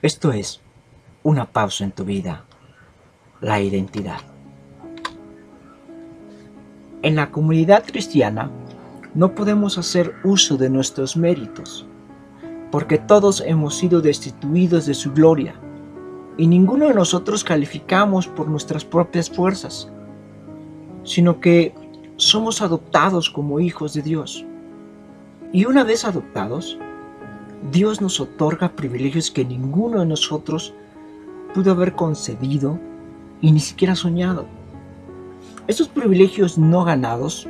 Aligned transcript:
Esto 0.00 0.30
es 0.30 0.60
una 1.24 1.46
pausa 1.46 1.82
en 1.82 1.90
tu 1.90 2.04
vida, 2.04 2.44
la 3.40 3.60
identidad. 3.60 4.20
En 7.02 7.16
la 7.16 7.32
comunidad 7.32 7.84
cristiana 7.84 8.48
no 9.14 9.34
podemos 9.34 9.76
hacer 9.76 10.14
uso 10.22 10.56
de 10.56 10.70
nuestros 10.70 11.16
méritos, 11.16 11.84
porque 12.70 12.98
todos 12.98 13.42
hemos 13.44 13.76
sido 13.76 14.00
destituidos 14.00 14.86
de 14.86 14.94
su 14.94 15.12
gloria 15.12 15.56
y 16.36 16.46
ninguno 16.46 16.86
de 16.86 16.94
nosotros 16.94 17.42
calificamos 17.42 18.28
por 18.28 18.46
nuestras 18.46 18.84
propias 18.84 19.28
fuerzas, 19.28 19.90
sino 21.02 21.40
que 21.40 21.74
somos 22.14 22.62
adoptados 22.62 23.30
como 23.30 23.58
hijos 23.58 23.94
de 23.94 24.02
Dios. 24.02 24.44
Y 25.52 25.64
una 25.64 25.82
vez 25.82 26.04
adoptados, 26.04 26.78
Dios 27.72 28.00
nos 28.00 28.20
otorga 28.20 28.70
privilegios 28.70 29.30
que 29.30 29.44
ninguno 29.44 30.00
de 30.00 30.06
nosotros 30.06 30.72
pudo 31.54 31.72
haber 31.72 31.92
concedido 31.94 32.78
y 33.40 33.52
ni 33.52 33.60
siquiera 33.60 33.94
soñado. 33.94 34.46
Estos 35.66 35.88
privilegios 35.88 36.56
no 36.56 36.84
ganados, 36.84 37.46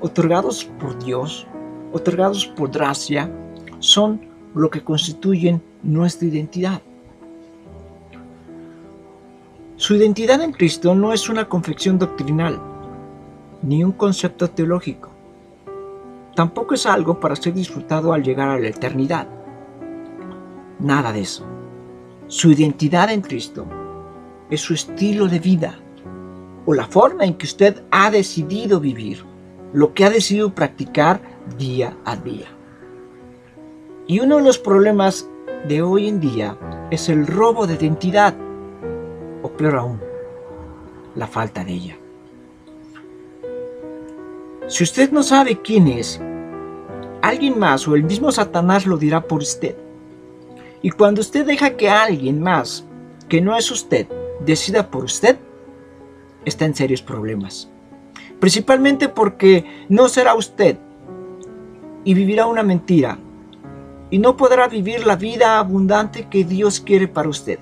otorgados 0.00 0.64
por 0.80 0.98
Dios, 1.02 1.46
otorgados 1.92 2.46
por 2.46 2.70
gracia, 2.70 3.30
son 3.78 4.20
lo 4.54 4.70
que 4.70 4.82
constituyen 4.82 5.60
nuestra 5.82 6.28
identidad. 6.28 6.80
Su 9.76 9.96
identidad 9.96 10.40
en 10.40 10.52
Cristo 10.52 10.94
no 10.94 11.12
es 11.12 11.28
una 11.28 11.48
confección 11.48 11.98
doctrinal, 11.98 12.60
ni 13.62 13.82
un 13.82 13.92
concepto 13.92 14.48
teológico. 14.48 15.11
Tampoco 16.34 16.74
es 16.74 16.86
algo 16.86 17.20
para 17.20 17.36
ser 17.36 17.52
disfrutado 17.52 18.12
al 18.12 18.22
llegar 18.22 18.48
a 18.48 18.58
la 18.58 18.68
eternidad. 18.68 19.28
Nada 20.78 21.12
de 21.12 21.20
eso. 21.20 21.44
Su 22.26 22.50
identidad 22.50 23.10
en 23.10 23.20
Cristo 23.20 23.66
es 24.50 24.60
su 24.60 24.72
estilo 24.72 25.28
de 25.28 25.38
vida 25.38 25.78
o 26.64 26.74
la 26.74 26.86
forma 26.86 27.24
en 27.24 27.34
que 27.34 27.46
usted 27.46 27.82
ha 27.90 28.10
decidido 28.10 28.80
vivir, 28.80 29.24
lo 29.72 29.92
que 29.92 30.04
ha 30.04 30.10
decidido 30.10 30.54
practicar 30.54 31.20
día 31.58 31.96
a 32.04 32.16
día. 32.16 32.46
Y 34.06 34.20
uno 34.20 34.36
de 34.36 34.42
los 34.42 34.58
problemas 34.58 35.28
de 35.68 35.82
hoy 35.82 36.08
en 36.08 36.20
día 36.20 36.56
es 36.90 37.08
el 37.08 37.26
robo 37.26 37.66
de 37.66 37.74
identidad 37.74 38.34
o 39.42 39.48
peor 39.50 39.76
aún, 39.76 40.00
la 41.14 41.26
falta 41.26 41.64
de 41.64 41.72
ella. 41.72 41.98
Si 44.68 44.84
usted 44.84 45.10
no 45.10 45.22
sabe 45.22 45.60
quién 45.60 45.88
es, 45.88 46.20
alguien 47.22 47.58
más 47.58 47.88
o 47.88 47.94
el 47.94 48.02
mismo 48.02 48.30
Satanás 48.32 48.86
lo 48.86 48.96
dirá 48.96 49.22
por 49.22 49.40
usted. 49.40 49.76
Y 50.82 50.90
cuando 50.90 51.20
usted 51.20 51.46
deja 51.46 51.76
que 51.76 51.88
alguien 51.88 52.40
más, 52.42 52.84
que 53.28 53.40
no 53.40 53.56
es 53.56 53.70
usted, 53.70 54.06
decida 54.44 54.90
por 54.90 55.04
usted, 55.04 55.38
está 56.44 56.64
en 56.64 56.74
serios 56.74 57.00
problemas. 57.00 57.70
Principalmente 58.40 59.08
porque 59.08 59.64
no 59.88 60.08
será 60.08 60.34
usted 60.34 60.76
y 62.04 62.14
vivirá 62.14 62.46
una 62.46 62.64
mentira 62.64 63.18
y 64.10 64.18
no 64.18 64.36
podrá 64.36 64.66
vivir 64.66 65.06
la 65.06 65.16
vida 65.16 65.58
abundante 65.58 66.26
que 66.28 66.44
Dios 66.44 66.80
quiere 66.80 67.06
para 67.06 67.28
usted 67.28 67.58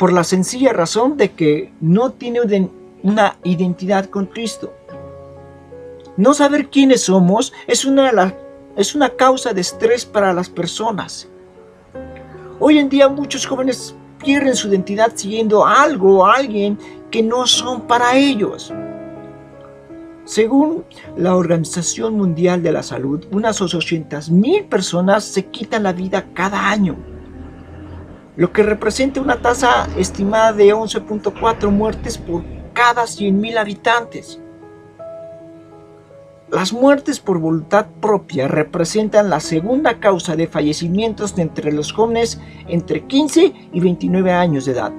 por 0.00 0.14
la 0.14 0.24
sencilla 0.24 0.72
razón 0.72 1.18
de 1.18 1.32
que 1.32 1.74
no 1.82 2.12
tiene 2.12 2.40
una 3.02 3.36
identidad 3.44 4.06
con 4.06 4.24
Cristo. 4.24 4.72
No 6.20 6.34
saber 6.34 6.68
quiénes 6.68 7.04
somos 7.04 7.50
es 7.66 7.86
una, 7.86 8.34
es 8.76 8.94
una 8.94 9.08
causa 9.08 9.54
de 9.54 9.62
estrés 9.62 10.04
para 10.04 10.34
las 10.34 10.50
personas. 10.50 11.26
Hoy 12.58 12.76
en 12.76 12.90
día 12.90 13.08
muchos 13.08 13.46
jóvenes 13.46 13.94
pierden 14.22 14.54
su 14.54 14.68
identidad 14.68 15.12
siguiendo 15.14 15.64
algo 15.64 16.18
o 16.18 16.26
alguien 16.26 16.78
que 17.10 17.22
no 17.22 17.46
son 17.46 17.86
para 17.86 18.18
ellos. 18.18 18.70
Según 20.26 20.84
la 21.16 21.34
Organización 21.34 22.18
Mundial 22.18 22.62
de 22.62 22.72
la 22.72 22.82
Salud, 22.82 23.24
unas 23.32 23.62
800 23.62 24.30
mil 24.30 24.64
personas 24.64 25.24
se 25.24 25.46
quitan 25.46 25.84
la 25.84 25.94
vida 25.94 26.26
cada 26.34 26.68
año 26.68 26.98
lo 28.36 28.52
que 28.52 28.62
representa 28.62 29.22
una 29.22 29.40
tasa 29.40 29.88
estimada 29.96 30.52
de 30.52 30.74
11.4 30.74 31.70
muertes 31.70 32.16
por 32.18 32.42
cada 32.74 33.04
100.000 33.04 33.56
habitantes. 33.58 34.40
Las 36.50 36.72
muertes 36.72 37.20
por 37.20 37.38
voluntad 37.38 37.86
propia 38.00 38.48
representan 38.48 39.30
la 39.30 39.40
segunda 39.40 40.00
causa 40.00 40.34
de 40.34 40.48
fallecimientos 40.48 41.38
entre 41.38 41.72
los 41.72 41.92
jóvenes 41.92 42.40
entre 42.66 43.06
15 43.06 43.70
y 43.72 43.80
29 43.80 44.32
años 44.32 44.64
de 44.64 44.72
edad. 44.72 44.92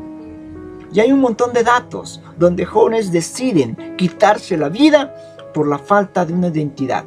Y 0.93 0.99
hay 0.99 1.11
un 1.11 1.19
montón 1.19 1.53
de 1.53 1.63
datos 1.63 2.21
donde 2.37 2.65
jóvenes 2.65 3.11
deciden 3.11 3.95
quitarse 3.97 4.57
la 4.57 4.69
vida 4.69 5.13
por 5.53 5.67
la 5.67 5.77
falta 5.77 6.25
de 6.25 6.33
una 6.33 6.47
identidad. 6.47 7.03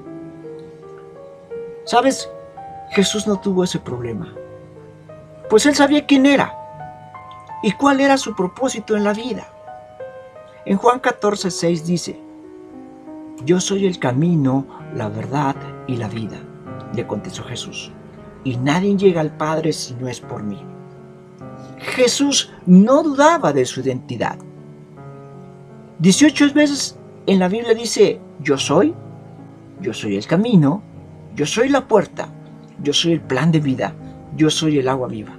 ¿Sabes? 1.84 2.28
Jesús 2.90 3.26
no 3.26 3.40
tuvo 3.40 3.64
ese 3.64 3.78
problema 3.78 4.34
pues 5.48 5.66
él 5.66 5.74
sabía 5.74 6.06
quién 6.06 6.26
era 6.26 6.52
y 7.62 7.72
cuál 7.72 8.00
era 8.00 8.18
su 8.18 8.34
propósito 8.34 8.96
en 8.96 9.04
la 9.04 9.12
vida. 9.12 9.46
En 10.66 10.76
Juan 10.78 11.00
14, 11.00 11.50
6 11.50 11.86
dice, 11.86 12.20
Yo 13.44 13.60
soy 13.60 13.86
el 13.86 13.98
camino, 13.98 14.66
la 14.94 15.08
verdad 15.08 15.54
y 15.86 15.96
la 15.96 16.08
vida, 16.08 16.38
le 16.94 17.06
contestó 17.06 17.42
Jesús, 17.44 17.90
y 18.42 18.56
nadie 18.56 18.96
llega 18.96 19.20
al 19.20 19.36
Padre 19.36 19.72
si 19.72 19.94
no 19.94 20.08
es 20.08 20.20
por 20.20 20.42
mí. 20.42 20.58
Jesús 21.78 22.52
no 22.64 23.02
dudaba 23.02 23.52
de 23.52 23.66
su 23.66 23.80
identidad. 23.80 24.38
18 25.98 26.54
veces 26.54 26.98
en 27.26 27.38
la 27.38 27.48
Biblia 27.48 27.74
dice, 27.74 28.20
yo 28.40 28.56
soy, 28.56 28.94
yo 29.80 29.92
soy 29.92 30.16
el 30.16 30.26
camino, 30.26 30.82
yo 31.34 31.44
soy 31.44 31.68
la 31.68 31.86
puerta, 31.86 32.28
yo 32.82 32.92
soy 32.92 33.12
el 33.12 33.20
plan 33.20 33.52
de 33.52 33.60
vida, 33.60 33.94
yo 34.36 34.48
soy 34.48 34.78
el 34.78 34.88
agua 34.88 35.08
viva. 35.08 35.36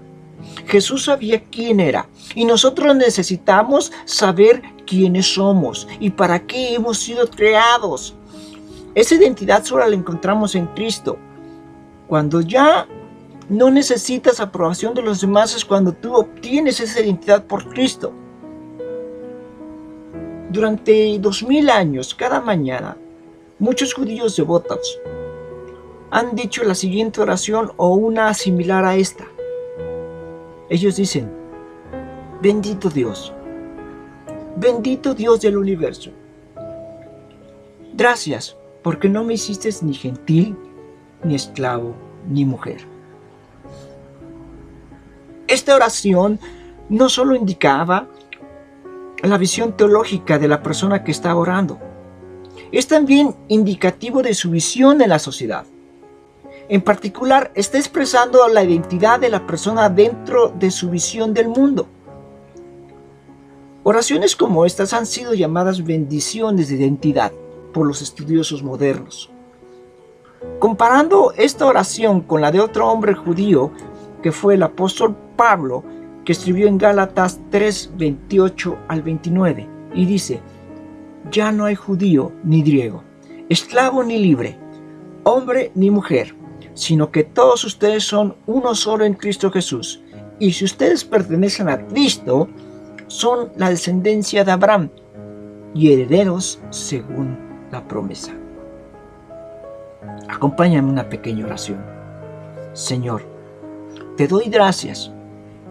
Jesús 0.68 1.06
sabía 1.06 1.44
quién 1.46 1.80
era 1.80 2.08
y 2.36 2.46
nosotros 2.46 2.96
necesitamos 2.96 3.92
saber 4.06 4.62
quiénes 4.86 5.34
somos 5.34 5.88
y 6.00 6.10
para 6.10 6.40
qué 6.46 6.76
hemos 6.76 7.00
sido 7.00 7.28
creados. 7.30 8.16
Esa 8.94 9.16
identidad 9.16 9.64
solo 9.64 9.88
la 9.88 9.96
encontramos 9.96 10.56
en 10.56 10.68
Cristo. 10.68 11.18
Cuando 12.08 12.42
ya 12.42 12.88
no 13.50 13.70
necesitas 13.70 14.40
aprobación 14.40 14.94
de 14.94 15.02
los 15.02 15.22
demás 15.22 15.56
es 15.56 15.66
cuando 15.66 15.92
tú 15.92 16.16
obtienes 16.16 16.80
esa 16.80 17.02
identidad 17.02 17.44
por 17.46 17.68
Cristo. 17.70 18.14
Durante 20.50 21.20
dos 21.20 21.44
mil 21.44 21.70
años, 21.70 22.16
cada 22.16 22.40
mañana, 22.40 22.98
muchos 23.60 23.94
judíos 23.94 24.36
devotos 24.36 25.00
han 26.12 26.34
dicho 26.34 26.64
la 26.64 26.76
siguiente 26.76 27.20
oración 27.20 27.74
o 27.76 27.94
una 27.94 28.34
similar 28.34 28.86
a 28.86 28.96
esta. 28.96 29.26
Ellos 30.70 30.96
dicen, 30.96 31.30
bendito 32.42 32.90
Dios, 32.90 33.35
bendito 34.56 35.14
Dios 35.14 35.42
del 35.42 35.58
universo. 35.58 36.12
Gracias 37.94 38.56
porque 38.84 39.10
no 39.10 39.24
me 39.24 39.34
hiciste 39.34 39.70
ni 39.82 39.94
gentil, 39.94 40.56
ni 41.24 41.36
esclavo, 41.36 41.96
ni 42.28 42.46
mujer. 42.46 42.86
Esta 45.48 45.76
oración 45.76 46.40
no 46.90 47.10
solo 47.10 47.36
indicaba 47.36 48.08
la 49.24 49.38
visión 49.38 49.76
teológica 49.76 50.38
de 50.38 50.48
la 50.48 50.62
persona 50.62 51.04
que 51.04 51.12
está 51.12 51.36
orando, 51.36 51.80
es 52.72 52.88
también 52.88 53.36
indicativo 53.48 54.22
de 54.22 54.34
su 54.34 54.50
visión 54.52 55.02
en 55.02 55.10
la 55.10 55.20
sociedad. 55.20 55.66
En 56.68 56.82
particular, 56.82 57.52
está 57.56 57.78
expresando 57.78 58.48
la 58.48 58.64
identidad 58.64 59.20
de 59.20 59.30
la 59.30 59.46
persona 59.46 59.90
dentro 59.90 60.50
de 60.50 60.72
su 60.72 60.90
visión 60.90 61.34
del 61.34 61.48
mundo. 61.48 61.88
Oraciones 63.88 64.36
como 64.36 64.66
estas 64.66 64.94
han 64.94 65.06
sido 65.06 65.36
llamadas 65.36 65.84
bendiciones 65.84 66.70
de 66.70 66.76
identidad 66.76 67.32
por 67.72 67.86
los 67.86 68.02
estudiosos 68.02 68.64
modernos. 68.64 69.30
Comparando 70.58 71.34
esta 71.38 71.68
oración 71.68 72.22
con 72.22 72.42
la 72.42 72.52
de 72.52 72.62
otro 72.62 72.90
hombre 72.90 73.14
judío, 73.14 73.72
que 74.24 74.32
fue 74.32 74.56
el 74.56 74.64
apóstol 74.64 75.16
Pablo, 75.36 75.84
que 76.26 76.32
escribió 76.32 76.68
en 76.68 76.80
Gálatas 76.80 77.40
3, 77.52 77.92
28 77.96 78.76
al 78.88 79.04
29, 79.04 79.70
y 79.94 80.06
dice, 80.08 80.42
ya 81.30 81.52
no 81.52 81.66
hay 81.66 81.76
judío 81.76 82.32
ni 82.44 82.64
griego, 82.64 83.04
esclavo 83.50 84.04
ni 84.04 84.18
libre, 84.18 84.58
hombre 85.24 85.72
ni 85.76 85.92
mujer 85.92 86.36
sino 86.74 87.10
que 87.10 87.24
todos 87.24 87.64
ustedes 87.64 88.04
son 88.04 88.36
uno 88.46 88.76
solo 88.76 89.06
en 89.06 89.14
Cristo 89.14 89.50
Jesús. 89.50 90.02
Y 90.40 90.52
si 90.52 90.66
ustedes 90.66 91.06
pertenecen 91.06 91.70
a 91.70 91.88
Cristo, 91.88 92.50
son 93.08 93.50
la 93.56 93.70
descendencia 93.70 94.44
de 94.44 94.52
Abraham 94.52 94.90
y 95.74 95.94
herederos 95.94 96.60
según 96.70 97.38
la 97.72 97.88
promesa. 97.88 98.34
Acompáñame 100.28 100.90
una 100.90 101.08
pequeña 101.08 101.46
oración. 101.46 101.84
Señor, 102.74 103.24
te 104.18 104.28
doy 104.28 104.50
gracias 104.50 105.12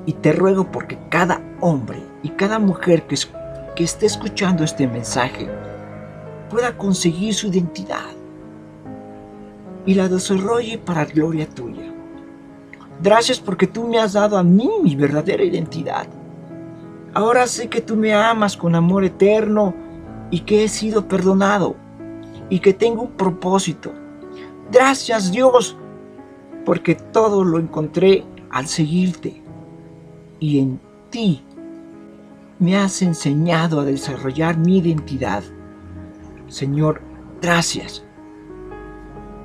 Y 0.07 0.13
te 0.13 0.33
ruego 0.33 0.71
porque 0.71 0.99
cada 1.09 1.41
hombre 1.61 2.03
y 2.23 2.29
cada 2.29 2.59
mujer 2.59 3.05
que, 3.05 3.17
que 3.75 3.85
esté 3.85 4.05
escuchando 4.05 4.63
este 4.63 4.87
mensaje 4.87 5.49
pueda 6.51 6.77
conseguir 6.77 7.33
su 7.33 7.47
identidad 7.47 8.13
y 9.87 9.95
la 9.95 10.09
desarrolle 10.09 10.77
para 10.77 11.07
gloria 11.07 11.49
tuya. 11.49 11.91
Gracias 13.03 13.41
porque 13.41 13.67
tú 13.67 13.89
me 13.89 13.99
has 13.99 14.13
dado 14.13 14.37
a 14.37 14.43
mí 14.43 14.71
mi 14.83 14.95
verdadera 14.95 15.43
identidad. 15.43 16.07
Ahora 17.15 17.47
sé 17.47 17.69
que 17.69 17.81
tú 17.81 17.97
me 17.97 18.13
amas 18.13 18.57
con 18.57 18.75
amor 18.75 19.05
eterno 19.05 19.73
y 20.31 20.41
que 20.41 20.65
he 20.65 20.69
sido 20.69 21.07
perdonado 21.07 21.77
y 22.51 22.59
que 22.59 22.75
tengo 22.75 23.03
un 23.03 23.13
propósito. 23.13 23.93
Gracias 24.73 25.31
Dios 25.31 25.77
porque 26.65 26.97
todo 26.97 27.45
lo 27.45 27.59
encontré 27.59 28.25
al 28.51 28.67
seguirte 28.67 29.41
y 30.41 30.59
en 30.59 30.81
ti 31.11 31.43
me 32.59 32.77
has 32.77 33.01
enseñado 33.03 33.81
a 33.81 33.85
desarrollar 33.85 34.59
mi 34.59 34.79
identidad. 34.79 35.45
Señor, 36.49 37.01
gracias. 37.41 38.05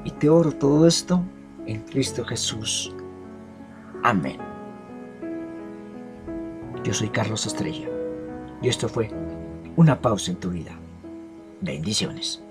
Y 0.06 0.12
te 0.12 0.30
oro 0.30 0.52
todo 0.52 0.88
esto 0.88 1.22
en 1.66 1.82
Cristo 1.82 2.26
Jesús. 2.26 2.94
Amén. 4.04 4.49
Yo 6.84 6.94
soy 6.94 7.10
Carlos 7.10 7.46
Estrella 7.46 7.88
y 8.62 8.70
esto 8.70 8.88
fue 8.88 9.12
una 9.76 10.00
pausa 10.02 10.32
en 10.32 10.38
tu 10.38 10.50
vida. 10.50 10.72
Bendiciones. 11.62 12.42